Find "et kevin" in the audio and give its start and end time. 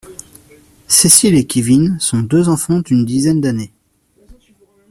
1.35-1.99